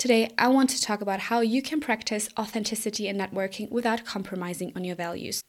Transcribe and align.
Today, 0.00 0.30
I 0.38 0.48
want 0.48 0.70
to 0.70 0.80
talk 0.80 1.02
about 1.02 1.20
how 1.20 1.40
you 1.40 1.60
can 1.60 1.78
practice 1.78 2.30
authenticity 2.38 3.06
in 3.06 3.18
networking 3.18 3.70
without 3.70 4.06
compromising 4.06 4.72
on 4.74 4.82
your 4.82 4.96
values. 4.96 5.42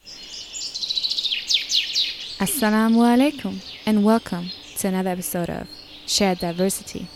Assalamu 2.38 3.00
alaikum, 3.00 3.64
and 3.86 4.04
welcome 4.04 4.50
to 4.76 4.90
another 4.90 5.12
episode 5.12 5.50
of 5.50 5.70
Shared 6.06 6.40
Diversity. 6.40 7.08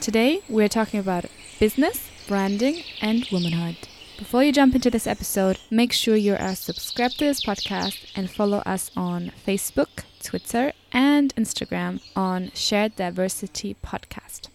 Today, 0.00 0.42
we're 0.48 0.66
talking 0.66 0.98
about 0.98 1.26
business, 1.60 2.10
branding, 2.26 2.82
and 3.00 3.28
womanhood. 3.30 3.76
Before 4.18 4.42
you 4.42 4.50
jump 4.50 4.74
into 4.74 4.90
this 4.90 5.06
episode, 5.06 5.60
make 5.70 5.92
sure 5.92 6.16
you 6.16 6.34
are 6.34 6.56
subscribed 6.56 7.20
to 7.20 7.26
this 7.26 7.44
podcast 7.44 8.10
and 8.16 8.28
follow 8.28 8.58
us 8.66 8.90
on 8.96 9.30
Facebook, 9.46 10.02
Twitter, 10.20 10.72
and 10.90 11.32
Instagram 11.36 12.02
on 12.16 12.50
Shared 12.54 12.96
Diversity 12.96 13.76
Podcast. 13.84 14.51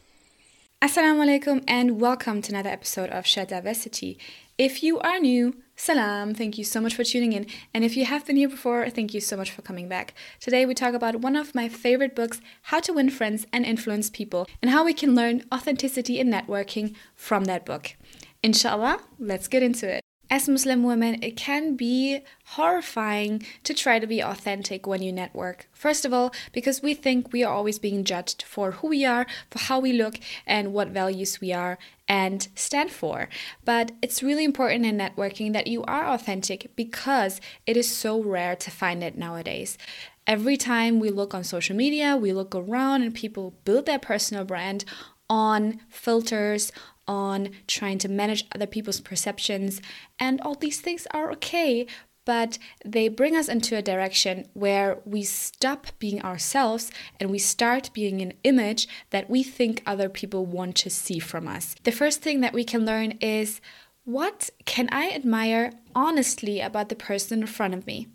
Assalamu 0.80 1.26
alaikum 1.26 1.64
and 1.68 2.00
welcome 2.00 2.40
to 2.40 2.52
another 2.52 2.70
episode 2.70 3.10
of 3.10 3.26
Shared 3.26 3.48
Diversity. 3.48 4.20
If 4.60 4.84
you 4.84 5.00
are 5.00 5.18
new, 5.20 5.56
salam, 5.76 6.36
thank 6.36 6.60
you 6.60 6.64
so 6.64 6.80
much 6.80 6.94
for 6.94 7.04
tuning 7.04 7.34
in. 7.34 7.48
And 7.74 7.84
if 7.84 7.98
you 7.98 8.06
have 8.06 8.28
been 8.28 8.36
here 8.36 8.48
before, 8.48 8.88
thank 8.92 9.12
you 9.12 9.20
so 9.20 9.36
much 9.36 9.50
for 9.50 9.64
coming 9.64 9.90
back. 9.90 10.14
Today 10.40 10.68
we 10.68 10.76
talk 10.76 10.94
about 10.94 11.22
one 11.22 11.36
of 11.36 11.56
my 11.56 11.68
favorite 11.68 12.16
books, 12.16 12.42
How 12.62 12.80
to 12.82 12.94
Win 12.94 13.10
Friends 13.10 13.48
and 13.52 13.66
Influence 13.66 14.12
People, 14.12 14.46
and 14.62 14.70
how 14.70 14.86
we 14.86 14.94
can 14.94 15.16
learn 15.16 15.46
authenticity 15.52 16.20
in 16.20 16.30
networking 16.30 16.94
from 17.16 17.46
that 17.46 17.66
book. 17.66 17.96
Inshallah, 18.44 19.00
let's 19.18 19.48
get 19.48 19.64
into 19.64 19.92
it. 19.92 20.02
As 20.30 20.50
Muslim 20.50 20.84
women, 20.84 21.24
it 21.24 21.38
can 21.38 21.78
be 21.78 22.20
horrifying 22.48 23.46
to 23.64 23.74
try 23.74 23.98
to 23.98 24.06
be 24.06 24.22
authentic 24.22 24.86
when 24.86 25.02
you 25.02 25.14
network. 25.14 25.70
First 25.72 26.04
of 26.04 26.12
all, 26.12 26.34
because 26.52 26.84
we 26.84 26.94
think 26.94 27.32
we 27.32 27.46
are 27.46 27.54
always 27.54 27.80
being 27.80 28.04
judged 28.04 28.44
for 28.44 28.72
who 28.72 28.90
we 28.90 29.06
are, 29.06 29.26
for 29.50 29.60
how 29.60 29.80
we 29.80 29.94
look, 29.94 30.20
and 30.46 30.74
what 30.74 30.90
values 30.90 31.40
we 31.40 31.54
are 31.54 31.78
and 32.10 32.50
stand 32.56 32.92
for. 32.92 33.30
But 33.64 33.94
it's 34.02 34.22
really 34.22 34.44
important 34.44 34.86
in 34.86 34.98
networking 34.98 35.54
that 35.54 35.68
you 35.68 35.84
are 35.84 36.08
authentic 36.08 36.76
because 36.76 37.40
it 37.66 37.78
is 37.78 37.90
so 37.90 38.22
rare 38.22 38.56
to 38.58 38.72
find 38.72 39.04
it 39.04 39.18
nowadays. 39.18 39.78
Every 40.26 40.58
time 40.58 41.00
we 41.00 41.10
look 41.10 41.34
on 41.34 41.46
social 41.46 41.76
media, 41.76 42.18
we 42.18 42.34
look 42.34 42.54
around 42.54 43.02
and 43.02 43.14
people 43.14 43.56
build 43.64 43.86
their 43.86 44.00
personal 44.00 44.44
brand 44.44 44.84
on 45.30 45.80
filters, 45.90 46.72
on 47.08 47.50
trying 47.68 47.98
to 48.00 48.10
manage 48.10 48.46
other 48.54 48.68
people's 48.68 49.00
perceptions. 49.00 49.82
And 50.20 50.42
all 50.42 50.56
these 50.56 50.82
things 50.82 51.08
are 51.12 51.32
okay, 51.32 51.88
but 52.26 52.58
they 52.84 53.08
bring 53.08 53.38
us 53.38 53.48
into 53.48 53.78
a 53.78 53.82
direction 53.82 54.48
where 54.54 55.00
we 55.06 55.24
stop 55.24 55.88
being 55.98 56.22
ourselves 56.22 56.92
and 57.22 57.32
we 57.32 57.40
start 57.40 57.90
being 57.94 58.22
an 58.22 58.34
image 58.44 58.88
that 59.12 59.30
we 59.30 59.44
think 59.44 59.82
other 59.86 60.10
people 60.10 60.46
want 60.46 60.76
to 60.76 60.90
see 60.90 61.20
from 61.20 61.48
us. 61.48 61.76
The 61.84 61.92
first 61.92 62.22
thing 62.22 62.42
that 62.42 62.54
we 62.54 62.66
can 62.66 62.86
learn 62.86 63.12
is 63.22 63.62
what 64.08 64.50
can 64.64 64.88
I 64.90 65.10
admire 65.10 65.74
honestly 65.94 66.62
about 66.62 66.88
the 66.88 66.96
person 66.96 67.42
in 67.42 67.48
front 67.48 67.74
of 67.74 67.86
me? 67.86 68.08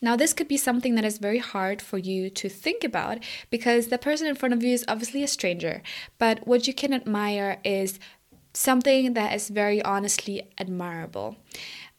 Now, 0.00 0.16
this 0.16 0.32
could 0.32 0.48
be 0.48 0.56
something 0.56 0.96
that 0.96 1.04
is 1.04 1.18
very 1.18 1.38
hard 1.38 1.80
for 1.80 1.98
you 1.98 2.30
to 2.30 2.48
think 2.48 2.82
about 2.82 3.18
because 3.48 3.86
the 3.86 3.96
person 3.96 4.26
in 4.26 4.34
front 4.34 4.54
of 4.54 4.64
you 4.64 4.74
is 4.74 4.84
obviously 4.88 5.22
a 5.22 5.28
stranger. 5.28 5.82
But 6.18 6.48
what 6.48 6.66
you 6.66 6.74
can 6.74 6.92
admire 6.92 7.60
is 7.62 8.00
something 8.56 9.12
that 9.12 9.34
is 9.34 9.50
very 9.50 9.82
honestly 9.82 10.48
admirable. 10.58 11.36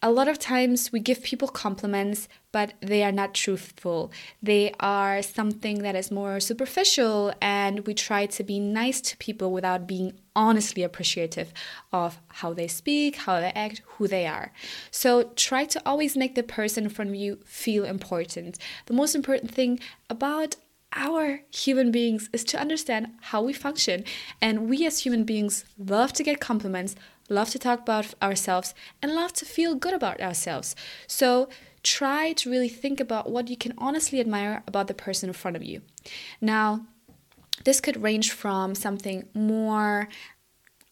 A 0.03 0.11
lot 0.11 0.27
of 0.27 0.37
times 0.37 0.91
we 0.91 0.99
give 0.99 1.23
people 1.23 1.47
compliments, 1.47 2.27
but 2.51 2.73
they 2.81 3.01
are 3.03 3.11
not 3.11 3.33
truthful. 3.33 4.11
They 4.43 4.71
are 4.79 5.23
something 5.23 5.81
that 5.81 5.95
is 5.95 6.11
more 6.11 6.39
superficial, 6.39 7.33
and 7.41 7.85
we 7.87 7.95
try 7.95 8.27
to 8.27 8.43
be 8.43 8.59
nice 8.59 9.01
to 9.01 9.17
people 9.17 9.51
without 9.51 9.87
being 9.87 10.13
honestly 10.35 10.83
appreciative 10.83 11.51
of 11.91 12.19
how 12.27 12.53
they 12.53 12.67
speak, 12.67 13.15
how 13.15 13.39
they 13.39 13.51
act, 13.55 13.81
who 13.85 14.07
they 14.07 14.27
are. 14.27 14.51
So 14.91 15.31
try 15.35 15.65
to 15.65 15.81
always 15.83 16.15
make 16.15 16.35
the 16.35 16.43
person 16.43 16.83
in 16.83 16.89
front 16.91 17.09
of 17.09 17.15
you 17.15 17.39
feel 17.43 17.83
important. 17.83 18.59
The 18.85 18.93
most 18.93 19.15
important 19.15 19.51
thing 19.51 19.79
about 20.11 20.55
our 20.93 21.41
human 21.51 21.91
beings 21.91 22.29
is 22.33 22.43
to 22.45 22.59
understand 22.59 23.07
how 23.21 23.41
we 23.41 23.53
function. 23.53 24.03
And 24.41 24.69
we 24.69 24.85
as 24.85 24.99
human 24.99 25.23
beings 25.23 25.65
love 25.77 26.13
to 26.13 26.23
get 26.23 26.39
compliments, 26.39 26.95
love 27.29 27.49
to 27.51 27.59
talk 27.59 27.81
about 27.81 28.13
ourselves, 28.21 28.73
and 29.01 29.13
love 29.13 29.33
to 29.33 29.45
feel 29.45 29.75
good 29.75 29.93
about 29.93 30.21
ourselves. 30.21 30.75
So 31.07 31.49
try 31.83 32.33
to 32.33 32.49
really 32.49 32.69
think 32.69 32.99
about 32.99 33.29
what 33.29 33.49
you 33.49 33.57
can 33.57 33.73
honestly 33.77 34.19
admire 34.19 34.63
about 34.67 34.87
the 34.87 34.93
person 34.93 35.29
in 35.29 35.33
front 35.33 35.57
of 35.57 35.63
you. 35.63 35.81
Now, 36.41 36.85
this 37.63 37.81
could 37.81 38.01
range 38.01 38.31
from 38.31 38.75
something 38.75 39.27
more 39.33 40.07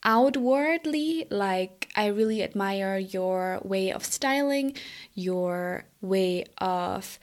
outwardly, 0.03 1.25
like 1.29 1.89
I 1.95 2.07
really 2.07 2.43
admire 2.43 2.97
your 2.97 3.59
way 3.63 3.91
of 3.91 4.05
styling, 4.05 4.75
your 5.13 5.85
way 6.01 6.45
of 6.59 7.19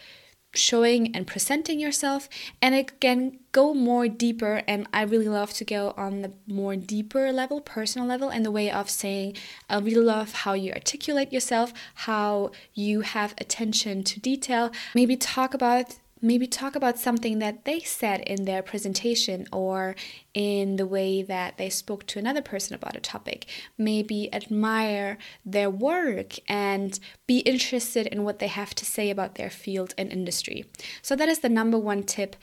showing 0.55 1.15
and 1.15 1.27
presenting 1.27 1.81
yourself. 1.81 2.29
And 2.61 2.75
it 2.75 3.01
can 3.01 3.39
go 3.53 3.75
more 3.75 4.09
deeper 4.09 4.63
and 4.67 4.89
i 4.95 5.03
really 5.03 5.29
love 5.29 5.53
to 5.53 5.63
go 5.63 5.93
on 5.95 6.23
the 6.23 6.33
more 6.47 6.75
deeper 6.75 7.31
level 7.31 7.61
personal 7.61 8.09
level 8.09 8.31
and 8.31 8.47
the 8.47 8.51
way 8.51 8.71
of 8.71 8.89
saying 8.89 9.37
i 9.69 9.77
really 9.77 10.01
love 10.01 10.33
how 10.33 10.55
you 10.55 10.73
articulate 10.73 11.31
yourself 11.31 11.71
how 11.95 12.51
you 12.73 13.03
have 13.03 13.35
attention 13.39 14.03
to 14.05 14.21
detail. 14.21 14.71
Maybe 14.95 15.17
talk 15.17 15.55
about 15.55 15.97
maybe 16.23 16.47
talk 16.47 16.77
about 16.77 16.99
something 16.99 17.41
that 17.41 17.65
they 17.65 17.81
said 17.81 18.21
in 18.21 18.45
their 18.45 18.63
presentation 18.63 19.47
or 19.53 19.97
in 20.33 20.77
the 20.77 20.87
way 20.87 21.23
that 21.23 21.59
they 21.59 21.69
spoke 21.69 22.07
to 22.07 22.19
another 22.19 22.41
person 22.41 22.75
about 22.75 22.97
a 22.97 23.01
topic. 23.01 23.47
Maybe 23.77 24.33
admire 24.33 25.19
their 25.45 25.69
work 25.69 26.39
and 26.49 26.99
be 27.27 27.41
interested 27.41 28.07
in 28.07 28.23
what 28.23 28.39
they 28.39 28.47
have 28.47 28.75
to 28.77 28.85
say 28.85 29.11
about 29.11 29.35
their 29.35 29.51
field 29.51 29.93
and 29.99 30.13
industry. 30.13 30.65
So, 31.03 31.17
that 31.17 31.29
is 31.29 31.41
the 31.41 31.49
number 31.49 31.79
one 31.79 32.05
tip. 32.05 32.37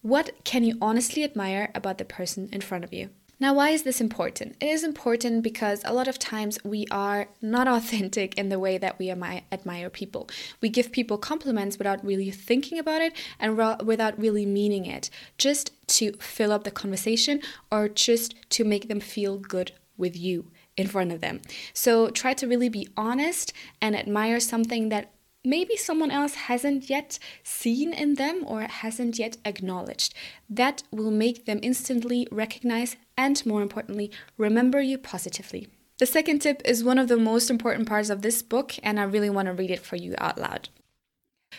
What 0.00 0.32
can 0.44 0.64
you 0.64 0.78
honestly 0.80 1.22
admire 1.22 1.70
about 1.74 1.98
the 1.98 2.04
person 2.04 2.48
in 2.52 2.60
front 2.60 2.84
of 2.84 2.92
you? 2.92 3.10
Now, 3.38 3.52
why 3.52 3.70
is 3.70 3.82
this 3.82 4.00
important? 4.00 4.56
It 4.60 4.66
is 4.66 4.82
important 4.82 5.42
because 5.42 5.82
a 5.84 5.92
lot 5.92 6.08
of 6.08 6.18
times 6.18 6.58
we 6.64 6.86
are 6.90 7.28
not 7.42 7.68
authentic 7.76 8.36
in 8.38 8.48
the 8.48 8.58
way 8.58 8.78
that 8.78 8.98
we 8.98 9.10
admire 9.10 9.90
people. 9.90 10.28
We 10.62 10.70
give 10.70 10.90
people 10.90 11.18
compliments 11.18 11.76
without 11.76 12.04
really 12.04 12.30
thinking 12.30 12.78
about 12.78 13.02
it 13.02 13.12
and 13.38 13.58
without 13.84 14.18
really 14.18 14.46
meaning 14.46 14.86
it, 14.86 15.10
just 15.36 15.70
to 15.88 16.12
fill 16.14 16.50
up 16.50 16.64
the 16.64 16.70
conversation 16.70 17.40
or 17.70 17.88
just 17.88 18.34
to 18.50 18.64
make 18.64 18.88
them 18.88 19.00
feel 19.00 19.38
good 19.38 19.72
with 19.98 20.16
you 20.16 20.50
in 20.76 20.86
front 20.86 21.12
of 21.12 21.20
them. 21.20 21.40
So 21.72 22.08
try 22.10 22.34
to 22.34 22.46
really 22.46 22.68
be 22.68 22.88
honest 22.96 23.52
and 23.80 23.96
admire 23.96 24.40
something 24.40 24.88
that 24.90 25.10
maybe 25.46 25.76
someone 25.76 26.10
else 26.10 26.34
hasn't 26.34 26.90
yet 26.90 27.18
seen 27.44 27.92
in 27.92 28.14
them 28.16 28.42
or 28.46 28.62
hasn't 28.62 29.18
yet 29.18 29.36
acknowledged. 29.44 30.12
That 30.50 30.82
will 30.90 31.12
make 31.12 31.46
them 31.46 31.60
instantly 31.62 32.26
recognize 32.32 32.96
and, 33.16 33.46
more 33.46 33.62
importantly, 33.62 34.10
remember 34.36 34.82
you 34.82 34.98
positively. 34.98 35.68
The 35.98 36.06
second 36.06 36.40
tip 36.40 36.60
is 36.64 36.84
one 36.84 36.98
of 36.98 37.08
the 37.08 37.16
most 37.16 37.48
important 37.48 37.88
parts 37.88 38.10
of 38.10 38.20
this 38.20 38.42
book, 38.42 38.74
and 38.82 38.98
I 39.00 39.04
really 39.04 39.30
want 39.30 39.46
to 39.46 39.54
read 39.54 39.70
it 39.70 39.80
for 39.80 39.96
you 39.96 40.14
out 40.18 40.36
loud. 40.36 40.68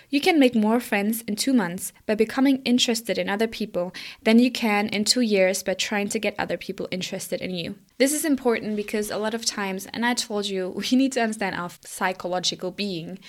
You 0.09 0.21
can 0.21 0.39
make 0.39 0.55
more 0.55 0.79
friends 0.79 1.21
in 1.23 1.35
two 1.35 1.53
months 1.53 1.91
by 2.05 2.15
becoming 2.15 2.61
interested 2.63 3.17
in 3.17 3.29
other 3.29 3.47
people 3.47 3.93
than 4.23 4.39
you 4.39 4.49
can 4.49 4.87
in 4.87 5.03
two 5.03 5.21
years 5.21 5.63
by 5.63 5.73
trying 5.73 6.07
to 6.09 6.19
get 6.19 6.35
other 6.39 6.55
people 6.55 6.87
interested 6.91 7.41
in 7.41 7.51
you. 7.51 7.75
This 7.97 8.13
is 8.13 8.23
important 8.23 8.75
because 8.75 9.09
a 9.09 9.17
lot 9.17 9.33
of 9.33 9.43
times, 9.43 9.85
and 9.87 10.05
I 10.05 10.13
told 10.13 10.45
you, 10.45 10.69
we 10.91 10.95
need 10.95 11.11
to 11.13 11.21
understand 11.21 11.55
our 11.55 11.71
psychological 11.81 12.71
being, 12.71 13.19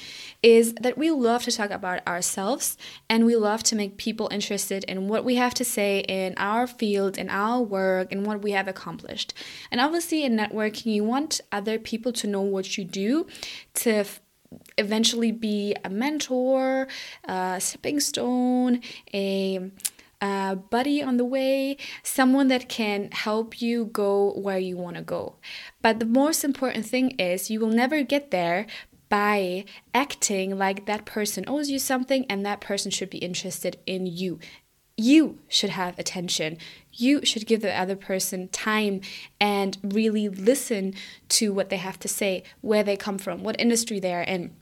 is 0.43 0.75
that 0.75 0.97
we 0.97 1.11
love 1.11 1.43
to 1.45 1.53
talk 1.53 1.71
about 1.71 2.07
ourselves 2.07 2.77
and 3.09 3.27
we 3.27 3.35
love 3.35 3.63
to 3.65 3.77
make 3.77 3.97
people 3.97 4.29
interested 4.31 4.85
in 4.85 5.09
what 5.09 5.25
we 5.25 5.35
have 5.35 5.55
to 5.55 5.65
say 5.65 6.01
in 6.01 6.35
our 6.37 6.67
field, 6.67 7.19
in 7.19 7.29
our 7.29 7.61
work, 7.61 8.13
and 8.13 8.25
what 8.25 8.43
we 8.43 8.53
have 8.53 8.69
accomplished. 8.69 9.35
And 9.73 9.81
obviously, 9.81 10.23
in 10.23 10.37
networking, 10.37 10.95
you 10.95 11.03
want 11.03 11.41
other 11.51 11.79
people 11.79 12.13
to 12.13 12.27
know 12.29 12.43
what 12.43 12.79
you 12.79 12.85
do, 12.85 13.27
to 13.75 14.05
eventually 14.77 15.33
be 15.33 15.75
a 15.85 15.91
mentor, 15.91 16.89
a 17.25 17.61
stepping 17.61 18.01
stone, 18.01 18.81
a 19.13 19.71
a 20.21 20.57
buddy 20.57 21.01
on 21.01 21.17
the 21.17 21.25
way, 21.25 21.77
someone 22.03 22.49
that 22.49 22.69
can 22.69 23.09
help 23.13 23.63
you 23.63 23.85
go 23.85 24.33
where 24.33 24.59
you 24.59 24.77
want 24.77 24.97
to 24.97 25.03
go. 25.03 25.37
But 25.81 26.01
the 26.01 26.07
most 26.07 26.43
important 26.43 26.87
thing 26.87 27.11
is 27.21 27.51
you 27.51 27.61
will 27.61 27.69
never 27.69 28.03
get 28.03 28.33
there 28.33 28.67
by 29.09 29.65
acting 29.95 30.59
like 30.59 30.87
that 30.87 31.05
person 31.05 31.45
owes 31.47 31.71
you 31.71 31.79
something 31.79 32.27
and 32.29 32.45
that 32.45 32.61
person 32.61 32.91
should 32.91 33.11
be 33.11 33.19
interested 33.19 33.79
in 33.87 34.07
you. 34.07 34.39
You 35.01 35.39
should 35.47 35.71
have 35.71 35.97
attention. 35.97 36.59
You 36.93 37.25
should 37.25 37.47
give 37.47 37.61
the 37.61 37.73
other 37.73 37.95
person 37.95 38.49
time 38.49 39.01
and 39.41 39.79
really 39.81 40.29
listen 40.29 40.95
to 41.29 41.53
what 41.53 41.71
they 41.71 41.77
have 41.77 42.01
to 42.01 42.09
say, 42.09 42.43
where 42.63 42.83
they 42.83 42.97
come 42.97 43.17
from, 43.17 43.45
what 43.45 43.61
industry 43.61 44.01
they 44.01 44.13
are 44.13 44.23
in. 44.23 44.57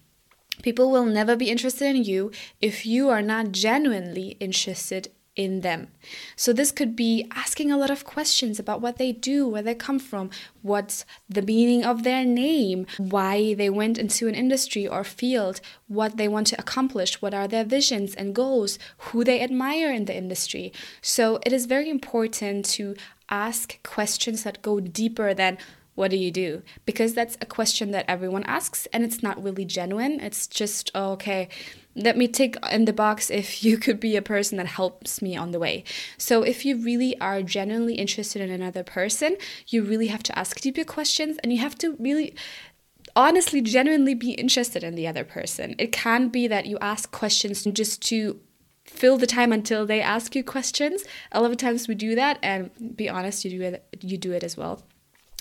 People 0.62 0.91
will 0.91 1.06
never 1.06 1.37
be 1.37 1.49
interested 1.50 1.97
in 1.97 2.05
you 2.05 2.31
if 2.61 2.85
you 2.85 3.09
are 3.09 3.23
not 3.23 3.53
genuinely 3.53 4.37
interested 4.38 5.09
in 5.37 5.61
them. 5.61 5.88
So, 6.35 6.53
this 6.53 6.73
could 6.73 6.97
be 6.97 7.29
asking 7.35 7.71
a 7.71 7.77
lot 7.77 7.91
of 7.91 8.05
questions 8.05 8.59
about 8.59 8.81
what 8.81 8.97
they 8.97 9.12
do, 9.12 9.47
where 9.47 9.62
they 9.62 9.75
come 9.75 9.99
from, 9.99 10.31
what's 10.62 11.05
the 11.29 11.43
meaning 11.43 11.85
of 11.85 12.03
their 12.03 12.25
name, 12.25 12.87
why 12.99 13.55
they 13.55 13.71
went 13.71 13.99
into 13.99 14.27
an 14.27 14.35
industry 14.35 14.88
or 14.88 15.05
field, 15.05 15.61
what 15.87 16.17
they 16.17 16.29
want 16.29 16.47
to 16.49 16.59
accomplish, 16.59 17.21
what 17.23 17.35
are 17.35 17.47
their 17.47 17.65
visions 17.65 18.15
and 18.15 18.35
goals, 18.35 18.79
who 18.99 19.23
they 19.23 19.41
admire 19.41 19.93
in 19.93 20.06
the 20.06 20.17
industry. 20.17 20.73
So, 21.03 21.38
it 21.44 21.53
is 21.53 21.67
very 21.67 21.91
important 21.91 22.65
to 22.77 22.97
ask 23.29 23.83
questions 23.83 24.43
that 24.44 24.62
go 24.62 24.81
deeper 24.81 25.35
than 25.35 25.59
what 25.97 26.11
do 26.11 26.17
you 26.17 26.31
do? 26.31 26.62
Because 26.85 27.15
that's 27.15 27.38
a 27.41 27.47
question 27.47 27.91
that 27.91 28.05
everyone 28.06 28.44
asks 28.44 28.87
and 28.93 29.03
it's 29.03 29.23
not 29.23 29.43
really 29.43 29.65
genuine. 29.65 30.21
It's 30.21 30.47
just, 30.47 30.91
oh, 30.94 31.12
okay, 31.12 31.49
let 31.97 32.17
me 32.17 32.29
tick 32.29 32.57
in 32.71 32.85
the 32.85 32.93
box 32.93 33.31
if 33.31 33.65
you 33.65 33.79
could 33.85 33.99
be 33.99 34.17
a 34.17 34.23
person 34.23 34.59
that 34.59 34.67
helps 34.67 35.21
me 35.21 35.37
on 35.37 35.51
the 35.51 35.59
way. 35.59 35.85
So, 36.19 36.43
if 36.43 36.65
you 36.65 36.77
really 36.77 37.19
are 37.21 37.43
genuinely 37.43 37.95
interested 37.95 38.43
in 38.43 38.51
another 38.51 38.85
person, 38.85 39.37
you 39.67 39.83
really 39.83 40.09
have 40.09 40.23
to 40.25 40.39
ask 40.39 40.61
deeper 40.61 40.85
questions 40.85 41.39
and 41.43 41.53
you 41.53 41.59
have 41.59 41.77
to 41.79 41.97
really 41.99 42.35
honestly, 43.15 43.63
genuinely 43.63 44.15
be 44.15 44.33
interested 44.33 44.85
in 44.85 44.95
the 44.95 45.07
other 45.07 45.25
person. 45.25 45.75
It 45.79 45.91
can 45.91 46.29
be 46.29 46.47
that 46.49 46.67
you 46.67 46.77
ask 46.81 47.11
questions 47.11 47.65
just 47.65 48.03
to 48.09 48.39
fill 48.85 49.17
the 49.17 49.27
time 49.27 49.53
until 49.53 49.87
they 49.87 50.01
ask 50.01 50.37
you 50.37 50.45
questions. 50.45 51.03
A 51.33 51.41
lot 51.41 51.51
of 51.51 51.57
times 51.57 51.89
we 51.89 51.95
do 51.95 52.15
that, 52.15 52.39
and 52.43 52.71
be 52.97 53.09
honest, 53.09 53.45
you 53.45 53.51
do 53.51 53.63
it. 53.63 53.85
You 54.01 54.19
do 54.19 54.33
it 54.33 54.45
as 54.45 54.57
well. 54.57 54.83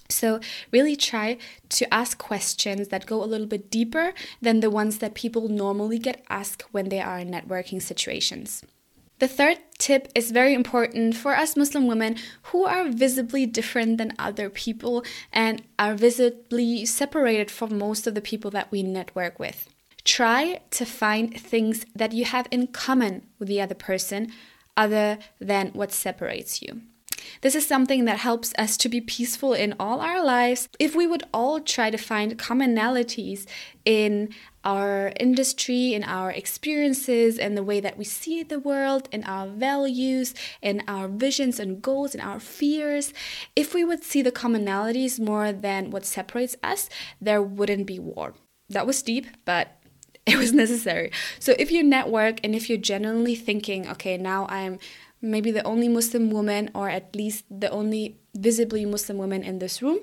So, 0.10 0.40
really 0.72 0.96
try 0.96 1.38
to 1.69 1.94
ask 1.94 2.18
questions 2.18 2.90
that 2.90 3.07
go 3.07 3.24
a 3.24 3.25
little 3.25 3.48
bit 3.48 3.72
deeper 3.72 4.13
than 4.42 4.60
the 4.60 4.69
ones 4.69 5.00
that 5.00 5.16
people 5.16 5.50
normally 5.50 5.98
get 5.98 6.24
asked 6.30 6.63
when 6.72 6.90
they 6.90 7.02
are 7.02 7.19
in 7.19 7.31
networking 7.31 7.81
situations. 7.81 8.63
The 9.19 9.28
third 9.30 9.60
tip 9.78 10.10
is 10.13 10.31
very 10.31 10.54
important 10.54 11.16
for 11.16 11.36
us 11.36 11.56
Muslim 11.56 11.88
women 11.88 12.18
who 12.44 12.66
are 12.66 12.90
visibly 12.90 13.46
different 13.46 13.98
than 13.98 14.13
other 14.19 14.50
people 14.50 15.06
and 15.31 15.63
are 15.80 15.96
visibly 15.96 16.86
separated 16.86 17.50
from 17.50 17.78
most 17.78 18.07
of 18.07 18.13
the 18.13 18.22
people 18.22 18.52
that 18.52 18.72
we 18.72 18.84
network 18.84 19.40
with. 19.40 19.69
Try 20.04 20.60
to 20.72 20.86
find 20.86 21.34
things 21.34 21.86
that 21.96 22.12
you 22.12 22.25
have 22.25 22.48
in 22.52 22.68
common 22.68 23.24
with 23.40 23.48
the 23.48 23.62
other 23.62 23.74
person 23.74 24.31
other 24.75 25.18
than 25.40 25.69
what 25.69 25.94
separates 25.94 26.62
you. 26.62 26.81
This 27.42 27.56
is 27.56 27.68
something 27.68 28.06
that 28.06 28.19
helps 28.19 28.54
us 28.57 28.77
to 28.77 28.89
be 28.89 29.01
peaceful 29.01 29.54
in 29.54 29.74
all 29.80 30.01
our 30.01 30.24
lives. 30.24 30.69
If 30.80 30.95
we 30.95 31.07
would 31.07 31.24
all 31.33 31.60
try 31.60 31.89
to 31.89 31.98
find 31.98 32.38
commonalities 32.38 33.45
in 33.86 34.30
our 34.63 35.13
industry, 35.19 35.94
in 35.94 36.04
our 36.04 36.31
experiences, 36.31 37.38
in 37.38 37.56
the 37.56 37.63
way 37.63 37.80
that 37.80 37.98
we 37.98 38.04
see 38.04 38.42
the 38.42 38.60
world, 38.60 39.07
in 39.12 39.24
our 39.24 39.48
values, 39.48 40.33
in 40.62 40.83
our 40.88 41.07
visions 41.07 41.60
and 41.60 41.81
goals, 41.81 42.16
in 42.16 42.22
our 42.22 42.39
fears, 42.39 43.13
if 43.56 43.74
we 43.74 43.83
would 43.83 44.04
see 44.04 44.21
the 44.21 44.31
commonalities 44.31 45.19
more 45.19 45.51
than 45.51 45.92
what 45.92 46.06
separates 46.06 46.57
us, 46.63 46.89
there 47.21 47.44
wouldn't 47.44 47.86
be 47.86 48.00
war. 48.00 48.33
That 48.69 48.88
was 48.88 49.04
deep, 49.04 49.28
but 49.45 49.80
it 50.25 50.38
was 50.38 50.51
necessary. 50.54 51.12
So 51.39 51.54
if 51.60 51.71
you 51.71 51.83
network 51.83 52.39
and 52.44 52.56
if 52.56 52.68
you're 52.68 52.80
genuinely 52.80 53.36
thinking, 53.36 53.88
okay, 53.89 54.18
now 54.18 54.48
I'm 54.50 54.80
maybe 55.21 55.51
the 55.51 55.63
only 55.63 55.88
Muslim 55.88 56.29
woman, 56.29 56.69
or 56.73 56.89
at 56.89 57.15
least 57.15 57.45
the 57.50 57.69
only 57.69 58.17
visibly 58.35 58.85
Muslim 58.85 59.17
woman 59.17 59.44
in 59.44 59.59
this 59.59 59.81
room, 59.81 60.00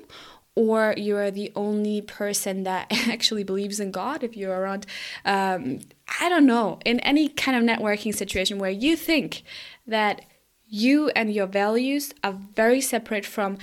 or 0.54 0.94
you're 0.96 1.30
the 1.30 1.50
only 1.56 2.00
person 2.02 2.64
that 2.64 2.86
actually 3.08 3.44
believes 3.44 3.80
in 3.80 3.90
God 3.90 4.22
if 4.22 4.36
you're 4.36 4.58
around, 4.58 4.86
um, 5.24 5.80
I 6.20 6.28
don't 6.28 6.46
know, 6.46 6.78
in 6.84 7.00
any 7.00 7.28
kind 7.28 7.56
of 7.56 7.64
networking 7.64 8.14
situation 8.14 8.58
where 8.58 8.70
you 8.70 8.96
think 8.96 9.42
that 9.86 10.22
you 10.66 11.10
and 11.10 11.32
your 11.32 11.46
values 11.46 12.12
are 12.24 12.38
very 12.54 12.80
separate 12.80 13.26
from 13.26 13.58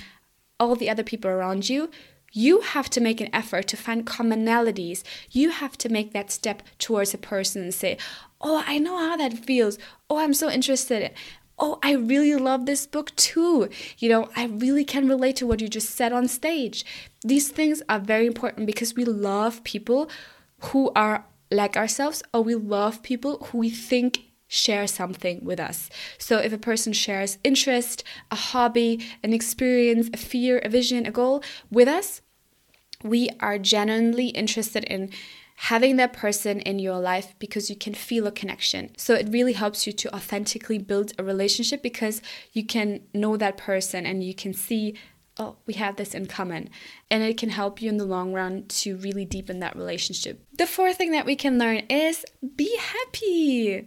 all 0.58 0.76
the 0.76 0.90
other 0.90 1.02
people 1.02 1.30
around 1.30 1.68
you, 1.68 1.90
you 2.32 2.60
have 2.60 2.88
to 2.90 3.00
make 3.00 3.20
an 3.20 3.30
effort 3.32 3.66
to 3.68 3.76
find 3.76 4.06
commonalities. 4.06 5.02
You 5.30 5.50
have 5.50 5.76
to 5.78 5.88
make 5.88 6.12
that 6.12 6.30
step 6.30 6.62
towards 6.78 7.12
a 7.12 7.18
person 7.18 7.62
and 7.62 7.74
say, 7.74 7.98
Oh, 8.40 8.62
I 8.66 8.78
know 8.78 8.96
how 8.96 9.16
that 9.16 9.34
feels. 9.34 9.78
Oh, 10.08 10.18
I'm 10.18 10.32
so 10.32 10.48
interested 10.48 11.10
oh, 11.60 11.78
I 11.82 11.92
really 11.92 12.34
love 12.34 12.66
this 12.66 12.86
book 12.86 13.14
too. 13.16 13.68
You 13.98 14.08
know, 14.08 14.30
I 14.34 14.46
really 14.46 14.84
can 14.84 15.06
relate 15.06 15.36
to 15.36 15.46
what 15.46 15.60
you 15.60 15.68
just 15.68 15.90
said 15.90 16.12
on 16.12 16.26
stage. 16.26 16.84
These 17.22 17.50
things 17.50 17.82
are 17.88 18.00
very 18.00 18.26
important 18.26 18.66
because 18.66 18.94
we 18.94 19.04
love 19.04 19.62
people 19.62 20.10
who 20.60 20.90
are 20.96 21.26
like 21.50 21.76
ourselves, 21.76 22.22
or 22.32 22.42
we 22.42 22.54
love 22.54 23.02
people 23.02 23.46
who 23.46 23.58
we 23.58 23.70
think 23.70 24.20
share 24.46 24.86
something 24.86 25.44
with 25.44 25.60
us. 25.60 25.90
So 26.18 26.38
if 26.38 26.52
a 26.52 26.58
person 26.58 26.92
shares 26.92 27.38
interest, 27.44 28.02
a 28.30 28.36
hobby, 28.36 29.04
an 29.22 29.32
experience, 29.32 30.08
a 30.12 30.16
fear, 30.16 30.58
a 30.58 30.68
vision, 30.68 31.06
a 31.06 31.10
goal 31.10 31.42
with 31.70 31.88
us, 31.88 32.20
we 33.02 33.30
are 33.40 33.58
genuinely 33.58 34.28
interested 34.28 34.84
in 34.84 35.10
having 35.64 35.96
that 35.96 36.14
person 36.14 36.58
in 36.60 36.78
your 36.78 36.98
life 36.98 37.34
because 37.38 37.68
you 37.68 37.76
can 37.76 37.92
feel 37.92 38.26
a 38.26 38.32
connection. 38.32 38.90
So 38.96 39.12
it 39.12 39.28
really 39.30 39.52
helps 39.52 39.86
you 39.86 39.92
to 39.92 40.14
authentically 40.14 40.78
build 40.78 41.12
a 41.18 41.22
relationship 41.22 41.82
because 41.82 42.22
you 42.54 42.64
can 42.64 43.02
know 43.12 43.36
that 43.36 43.58
person 43.58 44.06
and 44.06 44.24
you 44.24 44.34
can 44.34 44.54
see, 44.54 44.96
oh, 45.38 45.56
we 45.66 45.74
have 45.74 45.96
this 45.96 46.14
in 46.14 46.24
common. 46.24 46.70
And 47.10 47.22
it 47.22 47.36
can 47.36 47.50
help 47.50 47.82
you 47.82 47.90
in 47.90 47.98
the 47.98 48.06
long 48.06 48.32
run 48.32 48.68
to 48.68 48.96
really 48.96 49.26
deepen 49.26 49.60
that 49.60 49.76
relationship. 49.76 50.42
The 50.56 50.66
fourth 50.66 50.96
thing 50.96 51.12
that 51.12 51.26
we 51.26 51.36
can 51.36 51.58
learn 51.58 51.80
is 51.90 52.24
be 52.56 52.74
happy. 52.78 53.86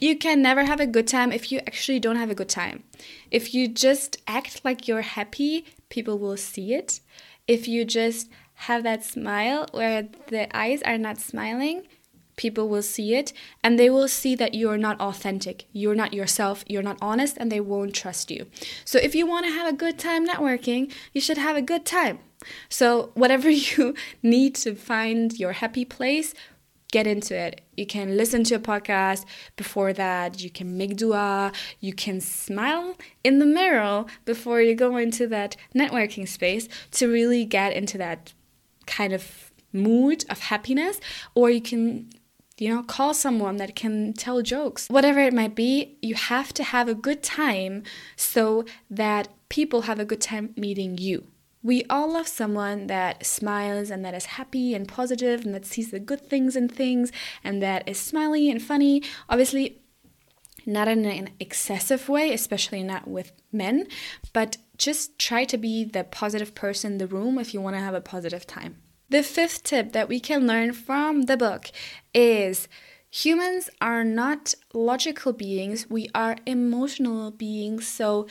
You 0.00 0.18
can 0.18 0.42
never 0.42 0.64
have 0.64 0.80
a 0.80 0.88
good 0.88 1.06
time 1.06 1.30
if 1.30 1.52
you 1.52 1.60
actually 1.60 2.00
don't 2.00 2.16
have 2.16 2.30
a 2.30 2.34
good 2.34 2.48
time. 2.48 2.82
If 3.30 3.54
you 3.54 3.68
just 3.68 4.16
act 4.26 4.64
like 4.64 4.88
you're 4.88 5.02
happy, 5.02 5.66
people 5.88 6.18
will 6.18 6.36
see 6.36 6.74
it. 6.74 6.98
If 7.46 7.68
you 7.68 7.84
just 7.84 8.28
have 8.62 8.82
that 8.82 9.04
smile 9.04 9.66
where 9.72 10.08
the 10.28 10.56
eyes 10.56 10.82
are 10.82 10.98
not 10.98 11.18
smiling, 11.18 11.84
people 12.36 12.68
will 12.68 12.82
see 12.82 13.14
it 13.14 13.32
and 13.62 13.78
they 13.78 13.90
will 13.90 14.08
see 14.08 14.34
that 14.34 14.54
you're 14.54 14.78
not 14.78 15.00
authentic. 15.00 15.66
You're 15.72 15.94
not 15.94 16.12
yourself, 16.12 16.64
you're 16.66 16.82
not 16.82 16.98
honest, 17.00 17.36
and 17.38 17.52
they 17.52 17.60
won't 17.60 17.94
trust 17.94 18.30
you. 18.30 18.46
So, 18.84 18.98
if 18.98 19.14
you 19.14 19.26
want 19.26 19.46
to 19.46 19.52
have 19.52 19.68
a 19.68 19.76
good 19.76 19.98
time 19.98 20.26
networking, 20.26 20.92
you 21.12 21.20
should 21.20 21.38
have 21.38 21.56
a 21.56 21.62
good 21.62 21.84
time. 21.84 22.18
So, 22.68 23.10
whatever 23.14 23.50
you 23.68 23.94
need 24.22 24.54
to 24.56 24.74
find 24.74 25.38
your 25.38 25.52
happy 25.52 25.84
place, 25.84 26.34
get 26.90 27.06
into 27.06 27.36
it. 27.36 27.60
You 27.76 27.86
can 27.86 28.16
listen 28.16 28.44
to 28.44 28.54
a 28.54 28.58
podcast 28.58 29.24
before 29.56 29.92
that, 29.92 30.42
you 30.42 30.50
can 30.50 30.76
make 30.78 30.96
dua, 30.96 31.52
you 31.80 31.92
can 31.92 32.20
smile 32.20 32.96
in 33.22 33.38
the 33.38 33.46
mirror 33.46 34.06
before 34.24 34.62
you 34.62 34.74
go 34.74 34.96
into 34.96 35.26
that 35.28 35.56
networking 35.74 36.26
space 36.26 36.68
to 36.92 37.06
really 37.06 37.44
get 37.44 37.72
into 37.74 37.98
that 37.98 38.32
kind 38.88 39.12
of 39.12 39.52
mood 39.72 40.24
of 40.30 40.40
happiness 40.40 41.00
or 41.34 41.50
you 41.50 41.60
can 41.60 42.08
you 42.56 42.74
know 42.74 42.82
call 42.82 43.14
someone 43.14 43.56
that 43.58 43.76
can 43.76 44.12
tell 44.12 44.42
jokes. 44.42 44.88
Whatever 44.88 45.20
it 45.20 45.32
might 45.32 45.54
be 45.54 45.96
you 46.02 46.14
have 46.14 46.52
to 46.54 46.64
have 46.64 46.88
a 46.88 46.94
good 46.94 47.22
time 47.22 47.82
so 48.16 48.64
that 48.90 49.28
people 49.48 49.82
have 49.82 50.00
a 50.00 50.04
good 50.04 50.20
time 50.20 50.54
meeting 50.56 50.98
you. 50.98 51.26
We 51.62 51.84
all 51.90 52.12
love 52.12 52.28
someone 52.28 52.86
that 52.86 53.26
smiles 53.26 53.90
and 53.90 54.04
that 54.04 54.14
is 54.14 54.26
happy 54.26 54.74
and 54.74 54.88
positive 54.88 55.44
and 55.44 55.54
that 55.54 55.66
sees 55.66 55.90
the 55.90 56.00
good 56.00 56.20
things 56.20 56.56
in 56.56 56.68
things 56.68 57.12
and 57.44 57.62
that 57.62 57.88
is 57.88 57.98
smiley 57.98 58.50
and 58.50 58.62
funny. 58.62 59.02
Obviously 59.28 59.80
not 60.68 60.86
in 60.88 61.04
an 61.04 61.30
excessive 61.40 62.08
way 62.08 62.32
especially 62.32 62.82
not 62.82 63.08
with 63.08 63.32
men 63.52 63.86
but 64.32 64.58
just 64.78 65.18
try 65.18 65.44
to 65.44 65.58
be 65.58 65.84
the 65.84 66.04
positive 66.04 66.54
person 66.54 66.92
in 66.92 66.98
the 66.98 67.06
room 67.06 67.38
if 67.38 67.52
you 67.52 67.60
want 67.60 67.76
to 67.76 67.82
have 67.82 67.94
a 67.94 68.00
positive 68.00 68.46
time. 68.46 68.76
The 69.10 69.22
fifth 69.22 69.64
tip 69.64 69.92
that 69.92 70.08
we 70.08 70.20
can 70.20 70.46
learn 70.46 70.72
from 70.72 71.22
the 71.22 71.36
book 71.36 71.70
is 72.14 72.68
humans 73.10 73.68
are 73.80 74.04
not 74.04 74.54
logical 74.72 75.32
beings, 75.32 75.90
we 75.90 76.08
are 76.14 76.36
emotional 76.46 77.30
beings. 77.30 77.88
So 77.88 78.26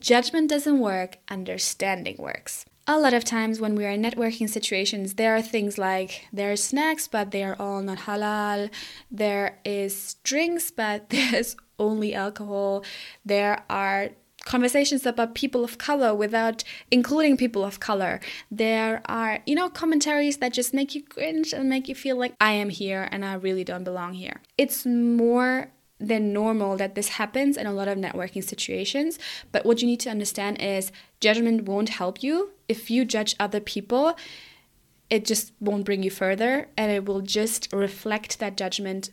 judgment 0.00 0.50
doesn't 0.50 0.78
work, 0.78 1.18
understanding 1.30 2.16
works. 2.18 2.66
A 2.88 2.98
lot 2.98 3.14
of 3.14 3.24
times 3.24 3.58
when 3.58 3.74
we 3.74 3.84
are 3.84 3.90
in 3.90 4.02
networking 4.02 4.48
situations, 4.48 5.14
there 5.14 5.34
are 5.34 5.42
things 5.42 5.76
like 5.76 6.26
there 6.32 6.52
are 6.52 6.56
snacks, 6.56 7.08
but 7.08 7.30
they 7.30 7.42
are 7.42 7.56
all 7.58 7.82
not 7.82 7.98
halal. 7.98 8.70
There 9.10 9.58
is 9.64 10.14
drinks, 10.22 10.70
but 10.70 11.08
there's 11.10 11.56
only 11.78 12.14
alcohol. 12.14 12.84
There 13.24 13.62
are 13.68 14.10
conversations 14.44 15.04
about 15.04 15.34
people 15.34 15.64
of 15.64 15.76
color 15.76 16.14
without 16.14 16.62
including 16.90 17.36
people 17.36 17.64
of 17.64 17.80
color. 17.80 18.20
There 18.50 19.02
are, 19.06 19.40
you 19.44 19.54
know, 19.54 19.68
commentaries 19.68 20.38
that 20.38 20.52
just 20.52 20.72
make 20.72 20.94
you 20.94 21.02
cringe 21.02 21.52
and 21.52 21.68
make 21.68 21.88
you 21.88 21.94
feel 21.94 22.16
like 22.16 22.34
I 22.40 22.52
am 22.52 22.70
here 22.70 23.08
and 23.10 23.24
I 23.24 23.34
really 23.34 23.64
don't 23.64 23.84
belong 23.84 24.14
here. 24.14 24.40
It's 24.56 24.86
more 24.86 25.72
than 25.98 26.32
normal 26.32 26.76
that 26.76 26.94
this 26.94 27.08
happens 27.08 27.56
in 27.56 27.66
a 27.66 27.72
lot 27.72 27.88
of 27.88 27.98
networking 27.98 28.44
situations. 28.44 29.18
But 29.50 29.64
what 29.64 29.80
you 29.80 29.88
need 29.88 30.00
to 30.00 30.10
understand 30.10 30.60
is 30.60 30.92
judgment 31.20 31.64
won't 31.64 31.88
help 31.88 32.22
you. 32.22 32.52
If 32.68 32.90
you 32.90 33.04
judge 33.04 33.34
other 33.40 33.60
people, 33.60 34.16
it 35.08 35.24
just 35.24 35.52
won't 35.60 35.84
bring 35.84 36.02
you 36.02 36.10
further 36.10 36.68
and 36.76 36.92
it 36.92 37.06
will 37.06 37.22
just 37.22 37.72
reflect 37.72 38.38
that 38.38 38.56
judgment 38.56 39.10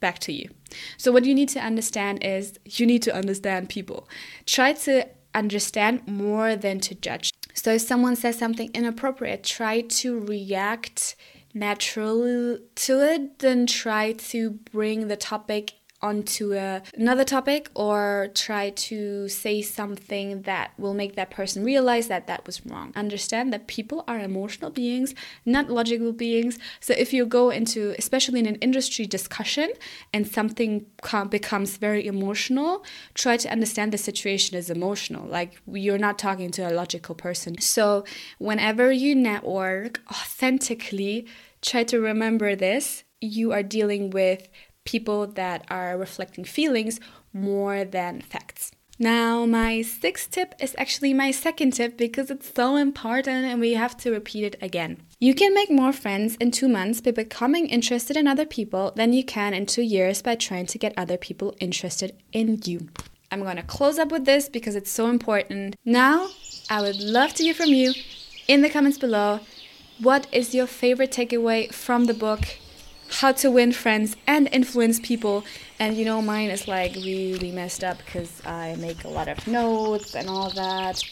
back 0.00 0.18
to 0.20 0.32
you. 0.32 0.50
So, 0.96 1.12
what 1.12 1.24
you 1.24 1.34
need 1.34 1.48
to 1.50 1.60
understand 1.60 2.24
is 2.24 2.58
you 2.64 2.86
need 2.86 3.02
to 3.02 3.14
understand 3.14 3.68
people. 3.68 4.08
Try 4.46 4.72
to 4.72 5.06
understand 5.34 6.06
more 6.06 6.56
than 6.56 6.80
to 6.80 6.94
judge. 6.94 7.32
So, 7.54 7.72
if 7.74 7.82
someone 7.82 8.16
says 8.16 8.38
something 8.38 8.70
inappropriate, 8.74 9.44
try 9.44 9.82
to 9.82 10.20
react 10.20 11.16
naturally 11.54 12.60
to 12.74 13.00
it, 13.00 13.38
then 13.38 13.66
try 13.66 14.12
to 14.12 14.50
bring 14.50 15.08
the 15.08 15.16
topic 15.16 15.74
onto 16.00 16.52
a, 16.54 16.82
another 16.94 17.24
topic 17.24 17.70
or 17.74 18.28
try 18.34 18.70
to 18.70 19.28
say 19.28 19.60
something 19.60 20.42
that 20.42 20.70
will 20.78 20.94
make 20.94 21.16
that 21.16 21.30
person 21.30 21.64
realize 21.64 22.08
that 22.08 22.26
that 22.26 22.46
was 22.46 22.64
wrong. 22.64 22.92
Understand 22.94 23.52
that 23.52 23.66
people 23.66 24.04
are 24.06 24.18
emotional 24.18 24.70
beings, 24.70 25.14
not 25.44 25.70
logical 25.70 26.12
beings. 26.12 26.58
So 26.80 26.94
if 26.96 27.12
you 27.12 27.26
go 27.26 27.50
into, 27.50 27.94
especially 27.98 28.40
in 28.40 28.46
an 28.46 28.56
industry 28.56 29.06
discussion, 29.06 29.70
and 30.12 30.26
something 30.26 30.86
becomes 31.30 31.76
very 31.76 32.06
emotional, 32.06 32.84
try 33.14 33.36
to 33.36 33.50
understand 33.50 33.92
the 33.92 33.98
situation 33.98 34.56
is 34.56 34.70
emotional. 34.70 35.26
Like 35.26 35.60
you're 35.66 35.98
not 35.98 36.18
talking 36.18 36.50
to 36.52 36.62
a 36.62 36.72
logical 36.72 37.14
person. 37.14 37.60
So 37.60 38.04
whenever 38.38 38.92
you 38.92 39.14
network 39.14 40.00
authentically, 40.10 41.26
try 41.62 41.84
to 41.84 42.00
remember 42.00 42.54
this. 42.54 43.04
You 43.20 43.52
are 43.52 43.64
dealing 43.64 44.10
with 44.10 44.48
people 44.88 45.26
that 45.26 45.60
are 45.68 45.98
reflecting 45.98 46.44
feelings 46.44 46.98
more 47.34 47.84
than 47.84 48.22
facts. 48.22 48.72
Now, 48.98 49.46
my 49.46 49.82
sixth 49.82 50.30
tip 50.30 50.54
is 50.58 50.74
actually 50.76 51.12
my 51.14 51.30
second 51.30 51.70
tip 51.74 51.96
because 51.96 52.30
it's 52.30 52.52
so 52.52 52.76
important 52.76 53.44
and 53.44 53.60
we 53.60 53.74
have 53.74 53.96
to 53.98 54.10
repeat 54.10 54.44
it 54.44 54.56
again. 54.60 54.92
You 55.20 55.34
can 55.34 55.52
make 55.54 55.70
more 55.70 55.92
friends 55.92 56.36
in 56.40 56.50
two 56.50 56.68
months 56.68 57.00
by 57.00 57.12
becoming 57.12 57.68
interested 57.68 58.16
in 58.16 58.26
other 58.26 58.46
people 58.46 58.92
than 58.96 59.12
you 59.12 59.24
can 59.24 59.52
in 59.54 59.66
two 59.66 59.82
years 59.82 60.22
by 60.22 60.34
trying 60.34 60.66
to 60.66 60.78
get 60.78 60.94
other 60.96 61.18
people 61.18 61.54
interested 61.60 62.10
in 62.32 62.60
you. 62.64 62.88
I'm 63.30 63.44
to 63.44 63.62
close 63.62 63.98
up 63.98 64.10
with 64.10 64.24
this 64.24 64.48
because 64.48 64.74
it's 64.74 64.90
so 64.90 65.08
important. 65.08 65.76
Now, 65.84 66.28
I 66.70 66.80
would 66.80 67.00
love 67.00 67.34
to 67.34 67.42
hear 67.42 67.54
from 67.54 67.72
you 67.80 67.92
in 68.48 68.62
the 68.62 68.70
comments 68.70 68.98
below. 68.98 69.40
What 70.00 70.26
is 70.32 70.54
your 70.54 70.66
favorite 70.66 71.12
takeaway 71.12 71.72
from 71.72 72.06
the 72.06 72.14
book? 72.14 72.40
How 73.10 73.32
to 73.32 73.50
win 73.50 73.72
friends 73.72 74.16
and 74.26 74.48
influence 74.52 75.00
people. 75.00 75.44
And 75.78 75.96
you 75.96 76.04
know, 76.04 76.22
mine 76.22 76.50
is 76.50 76.68
like 76.68 76.94
really 76.94 77.52
messed 77.52 77.84
up 77.84 77.98
because 77.98 78.44
I 78.46 78.76
make 78.78 79.04
a 79.04 79.08
lot 79.08 79.28
of 79.28 79.46
notes 79.46 80.14
and 80.14 80.28
all 80.28 80.50
that. 80.50 81.02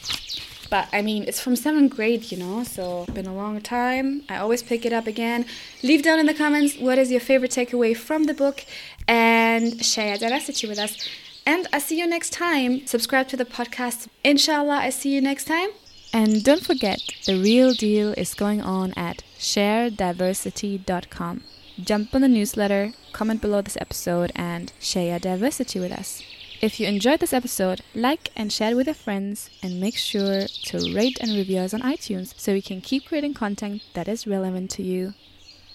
But 0.69 0.89
I 0.93 1.03
mean, 1.03 1.25
it's 1.25 1.41
from 1.41 1.57
seventh 1.57 1.95
grade, 1.95 2.33
you 2.33 2.39
know, 2.39 2.65
so 2.65 3.07
been 3.13 3.27
a 3.27 3.35
long 3.35 3.61
time. 3.61 4.23
I 4.29 4.39
always 4.39 4.63
pick 4.63 4.85
it 4.85 4.93
up 4.93 5.07
again. 5.07 5.47
Leave 5.83 6.03
down 6.03 6.19
in 6.19 6.27
the 6.27 6.35
comments 6.35 6.77
what 6.77 6.99
is 6.99 7.11
your 7.11 7.21
favorite 7.21 7.53
takeaway 7.53 7.97
from 7.97 8.25
the 8.25 8.35
book 8.35 8.65
and 9.07 9.85
share 9.85 10.19
that 10.19 10.31
message 10.31 10.65
with 10.65 10.79
us. 10.79 11.09
And 11.47 11.69
I 11.73 11.79
see 11.79 11.99
you 11.99 12.09
next 12.09 12.33
time. 12.33 12.87
Subscribe 12.87 13.29
to 13.29 13.37
the 13.37 13.45
podcast. 13.45 14.09
Inshallah, 14.25 14.79
I 14.79 14.91
see 14.91 15.15
you 15.15 15.21
next 15.21 15.45
time. 15.45 15.69
And 16.13 16.43
don't 16.43 16.65
forget, 16.65 17.01
the 17.27 17.41
real 17.41 17.73
deal 17.73 18.13
is 18.17 18.35
going 18.35 18.63
on 18.63 18.93
at 18.97 19.23
sharediversity.com. 19.39 21.43
Jump 21.83 22.15
on 22.15 22.23
the 22.23 22.29
newsletter, 22.29 22.93
comment 23.13 23.43
below 23.43 23.61
this 23.61 23.77
episode, 23.81 24.33
and 24.35 24.73
share 24.81 25.11
your 25.11 25.19
diversity 25.19 25.79
with 25.79 25.93
us. 25.93 26.23
If 26.63 26.81
you 26.81 26.87
enjoyed 26.87 27.21
this 27.21 27.35
episode, 27.35 27.83
like 27.95 28.31
and 28.35 28.51
share 28.51 28.71
it 28.71 28.77
with 28.77 28.87
your 28.87 28.95
friends, 28.95 29.51
and 29.63 29.79
make 29.79 29.97
sure 29.97 30.47
to 30.47 30.95
rate 30.95 31.19
and 31.21 31.33
review 31.33 31.59
us 31.59 31.75
on 31.75 31.83
iTunes 31.83 32.33
so 32.39 32.55
we 32.55 32.63
can 32.63 32.81
keep 32.81 33.05
creating 33.07 33.35
content 33.35 33.83
that 33.93 34.09
is 34.09 34.27
relevant 34.27 34.71
to 34.73 34.83
you. 34.83 35.13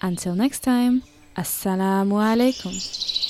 Until 0.02 0.34
next 0.34 0.62
time, 0.62 1.04
Assalamu 1.38 2.18
alaikum. 2.18 3.21